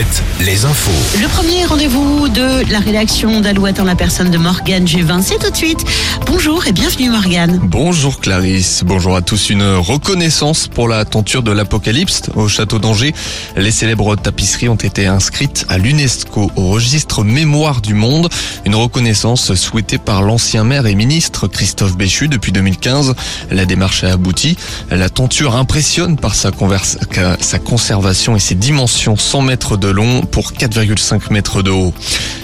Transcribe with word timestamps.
Alouette, 0.00 0.22
les 0.40 0.64
infos. 0.64 1.20
Le 1.20 1.28
premier 1.28 1.66
rendez-vous 1.66 2.28
de 2.28 2.70
la 2.72 2.78
rédaction 2.78 3.40
d'Alouette 3.40 3.80
en 3.80 3.84
la 3.84 3.94
personne 3.94 4.30
de 4.30 4.38
Morgane 4.38 4.88
Juvin, 4.88 5.20
c'est 5.20 5.38
tout 5.38 5.50
de 5.50 5.56
suite. 5.56 5.84
Bonjour 6.24 6.66
et 6.66 6.72
bienvenue 6.72 7.10
Morgane. 7.10 7.60
Bonjour 7.62 8.18
Clarisse, 8.18 8.82
bonjour 8.86 9.14
à 9.14 9.20
tous. 9.20 9.50
Une 9.50 9.76
reconnaissance 9.76 10.68
pour 10.68 10.88
la 10.88 11.04
tenture 11.04 11.42
de 11.42 11.52
l'Apocalypse 11.52 12.22
au 12.34 12.48
château 12.48 12.78
d'Angers. 12.78 13.12
Les 13.56 13.70
célèbres 13.70 14.16
tapisseries 14.16 14.70
ont 14.70 14.76
été 14.76 15.06
inscrites 15.06 15.66
à 15.68 15.76
l'UNESCO 15.76 16.50
au 16.56 16.68
registre 16.68 17.22
Mémoire 17.22 17.82
du 17.82 17.92
Monde. 17.92 18.30
Une 18.64 18.76
reconnaissance 18.76 19.52
souhaitée 19.54 19.98
par 19.98 20.22
l'ancien 20.22 20.64
maire 20.64 20.86
et 20.86 20.94
ministre 20.94 21.46
Christophe 21.46 21.96
Béchu 21.98 22.28
depuis 22.28 22.52
2015. 22.52 23.14
La 23.50 23.66
démarche 23.66 24.04
a 24.04 24.12
abouti. 24.12 24.56
La 24.90 25.10
tenture 25.10 25.56
impressionne 25.56 26.16
par 26.16 26.34
sa, 26.34 26.52
converse, 26.52 26.96
sa 27.40 27.58
conservation 27.58 28.34
et 28.34 28.40
ses 28.40 28.54
dimensions 28.54 29.16
100 29.16 29.42
mètres 29.42 29.76
de 29.76 29.89
long 29.92 30.22
pour 30.22 30.52
4,5 30.52 31.32
mètres 31.32 31.62
de 31.62 31.70
haut. 31.70 31.92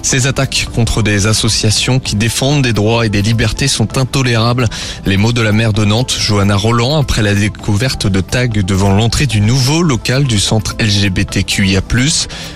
Ces 0.02 0.26
attaques 0.26 0.68
contre 0.74 1.02
des 1.02 1.26
associations 1.26 1.98
qui 1.98 2.14
défendent 2.14 2.62
des 2.62 2.72
droits 2.72 3.06
et 3.06 3.08
des 3.08 3.22
libertés 3.22 3.66
sont 3.66 3.98
intolérables. 3.98 4.68
Les 5.04 5.16
mots 5.16 5.32
de 5.32 5.42
la 5.42 5.52
maire 5.52 5.72
de 5.72 5.84
Nantes, 5.84 6.16
Johanna 6.18 6.54
Roland, 6.54 6.96
après 6.96 7.22
la 7.22 7.34
découverte 7.34 8.06
de 8.06 8.20
tags 8.20 8.46
devant 8.46 8.92
l'entrée 8.92 9.26
du 9.26 9.40
nouveau 9.40 9.82
local 9.82 10.24
du 10.24 10.38
centre 10.38 10.76
LGBTQIA+. 10.78 11.82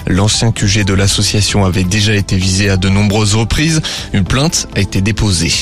L'ancien 0.07 0.53
QG 0.53 0.85
de 0.85 0.95
l'association 0.95 1.65
avait 1.65 1.85
déjà 1.85 2.15
été 2.15 2.37
visé 2.37 2.71
à 2.71 2.77
de 2.77 2.89
nombreuses 2.89 3.35
reprises. 3.35 3.83
Une 4.13 4.25
plainte 4.25 4.69
a 4.77 4.81
été 4.81 5.01
déposée. 5.01 5.53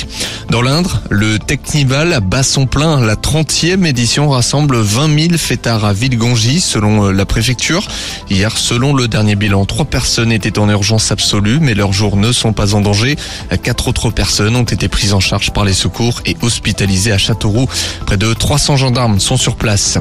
Dans 0.51 0.63
l'Indre, 0.63 1.03
le 1.11 1.39
Technival 1.39 2.21
bat 2.21 2.43
son 2.43 2.67
plein. 2.67 3.01
La 3.01 3.15
30e 3.15 3.87
édition 3.87 4.29
rassemble 4.29 4.77
20 4.77 5.21
000 5.29 5.39
fêtards 5.39 5.85
à 5.85 5.93
Villegongy, 5.93 6.61
selon 6.61 7.11
la 7.11 7.25
préfecture. 7.25 7.87
Hier, 8.31 8.57
selon 8.57 8.95
le 8.95 9.09
dernier 9.19 9.35
bilan, 9.35 9.65
trois 9.65 9.85
personnes 9.85 10.31
étaient 10.31 10.61
en 10.61 10.71
urgence 10.71 11.11
absolue, 11.11 11.59
mais 11.61 11.75
leurs 11.75 11.93
jours 11.93 12.17
ne 12.17 12.31
sont 12.31 12.53
pas 12.53 12.77
en 12.77 12.81
danger. 12.81 13.17
Quatre 13.65 13.89
autres 13.89 14.11
personnes 14.11 14.55
ont 14.55 14.63
été 14.63 14.87
prises 14.87 15.13
en 15.13 15.19
charge 15.19 15.51
par 15.51 15.65
les 15.65 15.73
secours 15.73 16.21
et 16.25 16.37
hospitalisées 16.41 17.11
à 17.11 17.19
Châteauroux. 17.19 17.69
Près 18.07 18.17
de 18.17 18.33
300 18.33 18.77
gendarmes 18.77 19.19
sont 19.19 19.37
sur 19.37 19.57
place. 19.57 19.99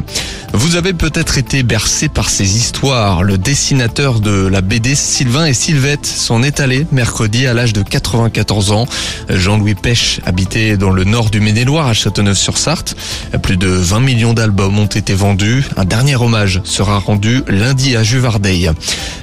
Vous 0.54 0.76
avez 0.76 0.94
peut-être 0.94 1.40
été 1.40 1.64
bercé 1.64 2.10
par 2.10 2.30
ces 2.30 2.58
histoires. 2.58 3.24
Le 3.24 3.40
dessinateur 3.40 4.20
de 4.20 4.46
la 4.46 4.62
BD 4.62 4.94
Sylvain 4.94 5.48
et 5.48 5.56
Sylvette 5.56 6.06
sont 6.06 6.44
étalés 6.44 6.86
mercredi 6.92 7.48
à 7.48 7.56
l'âge 7.56 7.74
de 7.74 7.82
94 7.82 8.72
ans. 8.72 8.86
Jean-Louis 9.30 9.74
Pêche 9.74 10.22
habitait 10.28 10.78
dans 10.78 10.92
le 10.92 11.06
nord 11.06 11.32
du 11.32 11.40
Maine-et-Loire 11.40 11.88
à 11.88 11.94
Châteauneuf-sur-Sarthe. 11.94 12.96
Plus 13.42 13.58
de 13.58 13.68
20 13.68 14.00
millions 14.00 14.34
d'albums 14.34 14.78
ont 14.78 14.86
été 14.86 15.16
vendus. 15.16 15.66
Un 15.76 15.86
dernier 15.86 16.16
hommage 16.18 16.62
sera 16.66 17.00
rendu 17.00 17.42
lundi 17.48 17.96
à 17.96 18.04
Juvardeil. 18.04 18.72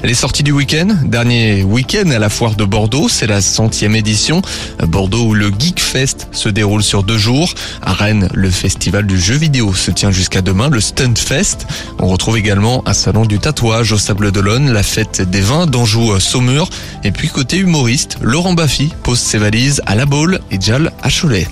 Les 0.02 0.14
sorties 0.14 0.42
du 0.42 0.52
week-end, 0.52 0.88
dernier 1.04 1.62
week-end 1.62 2.10
à 2.10 2.18
la 2.18 2.28
foire 2.28 2.56
de 2.56 2.64
Bordeaux, 2.64 3.08
c'est 3.08 3.26
la 3.26 3.40
centième 3.40 3.96
édition. 3.96 4.42
Bordeaux 4.86 5.28
où 5.28 5.34
le 5.34 5.50
Geek 5.50 5.80
Fest 5.80 6.28
se 6.32 6.48
déroule 6.48 6.82
sur 6.82 7.02
deux 7.02 7.16
jours. 7.16 7.52
À 7.80 7.92
Rennes, 7.94 8.28
le 8.34 8.50
festival 8.50 9.06
du 9.06 9.18
jeu 9.18 9.34
vidéo 9.34 9.74
se 9.74 9.90
tient 9.90 10.10
jusqu'à 10.10 10.42
demain, 10.42 10.68
le 10.68 10.80
Stunt 10.80 11.14
Fest. 11.16 11.66
On 11.98 12.08
retrouve 12.08 12.36
également 12.36 12.82
un 12.86 12.92
salon 12.92 13.24
du 13.24 13.38
tatouage 13.38 13.92
au 13.92 13.98
Sable 13.98 14.30
d'Olonne, 14.30 14.72
la 14.72 14.82
fête 14.82 15.22
des 15.22 15.40
vins 15.40 15.66
d'Anjou 15.66 16.20
Saumur. 16.20 16.68
Et 17.02 17.10
puis 17.10 17.28
côté 17.28 17.56
humoriste, 17.56 18.18
Laurent 18.20 18.54
Baffy 18.54 18.92
pose 19.02 19.18
ses 19.18 19.38
valises 19.38 19.80
à 19.86 19.94
La 19.94 20.06
Baule 20.06 20.40
et 20.50 20.60
Jal 20.60 20.92
à 21.02 21.08
Cholet. 21.10 21.48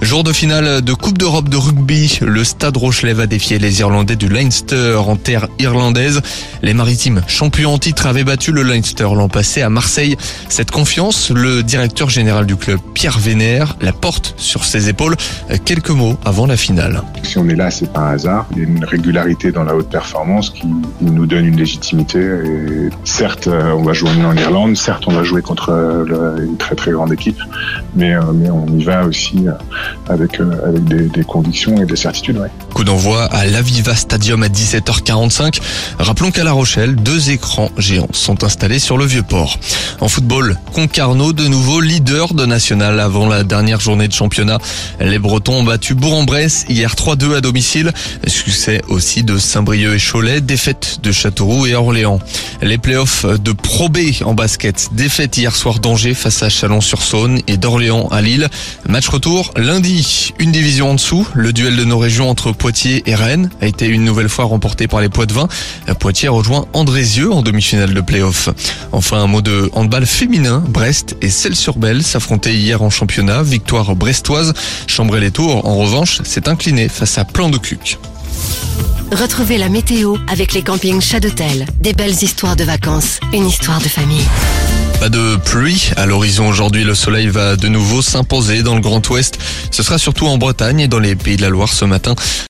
Jour 0.00 0.22
de 0.22 0.32
finale 0.32 0.80
de 0.80 0.94
Coupe 0.94 1.18
d'Europe 1.18 1.48
de 1.48 1.56
rugby, 1.56 2.20
le 2.22 2.44
Stade 2.44 2.76
Rochelet 2.76 3.14
va 3.14 3.26
défier 3.26 3.58
les 3.58 3.80
Irlandais 3.80 4.14
du 4.14 4.28
Leinster 4.28 4.96
en 4.96 5.16
terre 5.16 5.48
irlandaise. 5.58 6.22
Les 6.62 6.72
maritimes 6.72 7.22
champions 7.26 7.74
en 7.74 7.78
titre 7.78 8.06
avaient 8.06 8.22
battu 8.22 8.52
le 8.52 8.62
Leinster 8.62 9.08
l'an 9.14 9.28
passé 9.28 9.60
à 9.60 9.70
Marseille. 9.70 10.16
Cette 10.48 10.70
confiance, 10.70 11.30
le 11.30 11.64
directeur 11.64 12.10
général 12.10 12.46
du 12.46 12.54
club, 12.54 12.78
Pierre 12.94 13.18
Vénère, 13.18 13.76
la 13.80 13.92
porte 13.92 14.34
sur 14.36 14.64
ses 14.64 14.88
épaules. 14.88 15.16
Quelques 15.64 15.90
mots 15.90 16.16
avant 16.24 16.46
la 16.46 16.56
finale. 16.56 17.02
Si 17.24 17.36
on 17.36 17.48
est 17.48 17.56
là, 17.56 17.70
c'est 17.70 17.92
pas 17.92 18.00
un 18.00 18.12
hasard. 18.12 18.46
Il 18.52 18.58
y 18.58 18.60
a 18.60 18.64
une 18.68 18.84
régularité 18.84 19.50
dans 19.50 19.64
la 19.64 19.74
haute 19.74 19.90
performance 19.90 20.50
qui 20.50 20.68
nous 21.00 21.26
donne 21.26 21.44
une 21.44 21.56
légitimité. 21.56 22.24
Certes, 23.02 23.48
on 23.48 23.82
va 23.82 23.92
jouer 23.94 24.10
en 24.10 24.36
Irlande, 24.36 24.76
certes, 24.76 25.04
on 25.08 25.12
va 25.12 25.24
jouer 25.24 25.42
contre 25.42 25.70
une 26.40 26.56
très 26.56 26.76
très 26.76 26.92
grande 26.92 27.12
équipe, 27.12 27.40
mais, 27.96 28.14
mais 28.34 28.48
on 28.48 28.66
y 28.68 28.84
va 28.84 29.04
aussi 29.04 29.46
avec, 30.08 30.40
avec 30.40 30.84
des, 30.84 31.08
des 31.08 31.24
convictions 31.24 31.80
et 31.80 31.86
des 31.86 31.96
certitudes. 31.96 32.40
Coup 32.74 32.84
d'envoi 32.84 33.24
à 33.24 33.46
l'Aviva 33.46 33.94
Stadium 33.94 34.42
à 34.42 34.48
17h45. 34.48 35.60
Rappelons 35.98 36.30
qu'à 36.30 36.44
La 36.44 36.52
Rochelle, 36.52 36.96
deux 36.96 37.30
écrans 37.30 37.70
géants 37.78 38.08
sont 38.12 38.44
installés 38.44 38.78
sur 38.78 38.98
le 38.98 39.04
vieux 39.04 39.22
port. 39.22 39.58
En 40.00 40.08
football, 40.08 40.56
Concarneau 40.72 41.32
de 41.32 41.46
nouveau 41.46 41.80
leader 41.80 42.34
de 42.34 42.46
national 42.46 43.00
avant 43.00 43.26
la 43.26 43.44
dernière 43.44 43.80
journée 43.80 44.08
de 44.08 44.12
championnat. 44.12 44.58
Les 45.00 45.18
Bretons 45.18 45.60
ont 45.60 45.64
battu 45.64 45.94
Bourg-en-Bresse 45.94 46.66
hier 46.68 46.94
3-2 46.94 47.36
à 47.36 47.40
domicile. 47.40 47.92
Succès 48.26 48.82
aussi 48.88 49.22
de 49.22 49.38
Saint-Brieuc 49.38 49.94
et 49.94 49.98
Cholet, 49.98 50.40
défaite 50.40 50.98
de 51.02 51.12
Châteauroux 51.12 51.66
et 51.66 51.74
Orléans. 51.74 52.20
Les 52.62 52.78
playoffs 52.78 53.26
de 53.26 53.52
Pro 53.52 53.88
B 53.88 53.98
en 54.24 54.34
basket, 54.34 54.88
défaite 54.92 55.36
hier 55.36 55.54
soir 55.54 55.78
d'Angers 55.78 56.14
face 56.14 56.42
à 56.42 56.48
Chalon-sur-Saône 56.48 57.40
et 57.46 57.56
d'Orléans 57.56 58.08
à 58.08 58.20
Lille. 58.20 58.48
Match 58.88 59.08
retour 59.08 59.52
lundi, 59.56 59.77
une 59.78 60.50
division 60.50 60.90
en 60.90 60.94
dessous. 60.94 61.28
Le 61.34 61.52
duel 61.52 61.76
de 61.76 61.84
nos 61.84 61.98
régions 61.98 62.28
entre 62.28 62.50
Poitiers 62.50 63.04
et 63.06 63.14
Rennes 63.14 63.48
a 63.60 63.66
été 63.66 63.86
une 63.86 64.04
nouvelle 64.04 64.28
fois 64.28 64.44
remporté 64.44 64.88
par 64.88 65.00
les 65.00 65.08
Poitvins. 65.08 65.46
Poitiers 66.00 66.28
a 66.28 66.32
rejoint 66.32 66.66
Andrézieux 66.72 67.32
en 67.32 67.42
demi-finale 67.42 67.94
de 67.94 68.00
playoff. 68.00 68.48
Enfin, 68.90 69.18
un 69.18 69.28
mot 69.28 69.40
de 69.40 69.70
handball 69.74 70.04
féminin. 70.04 70.64
Brest 70.66 71.16
et 71.22 71.30
Celles-sur-Belle 71.30 72.02
s'affrontaient 72.02 72.54
hier 72.54 72.82
en 72.82 72.90
championnat. 72.90 73.44
Victoire 73.44 73.94
brestoise. 73.94 74.52
Chambray-les-Tours, 74.88 75.64
en 75.64 75.76
revanche, 75.76 76.22
s'est 76.24 76.48
incliné 76.48 76.88
face 76.88 77.16
à 77.16 77.24
Plan 77.24 77.48
de 77.48 77.58
Cuc. 77.58 77.98
Retrouvez 79.12 79.58
la 79.58 79.68
météo 79.68 80.16
avec 80.28 80.54
les 80.54 80.62
campings 80.62 81.00
Chadotel. 81.00 81.66
Des 81.80 81.92
belles 81.92 82.20
histoires 82.22 82.56
de 82.56 82.64
vacances, 82.64 83.20
une 83.32 83.46
histoire 83.46 83.80
de 83.80 83.88
famille. 83.88 84.26
Pas 85.00 85.08
de 85.10 85.36
pluie 85.36 85.90
à 85.96 86.06
l'horizon 86.06 86.48
aujourd'hui. 86.48 86.82
Le 86.82 86.94
soleil 86.94 87.28
va 87.28 87.54
de 87.54 87.68
nouveau 87.68 88.02
s'imposer 88.02 88.64
dans 88.64 88.74
le 88.74 88.80
Grand 88.80 89.08
Ouest. 89.10 89.38
Ce 89.70 89.84
sera 89.84 89.96
surtout 89.96 90.26
en 90.26 90.38
Bretagne 90.38 90.80
et 90.80 90.88
dans 90.88 90.98
les 90.98 91.14
pays 91.14 91.36
de 91.36 91.42
la 91.42 91.50
Loire 91.50 91.72
ce 91.72 91.84
matin. 91.84 92.16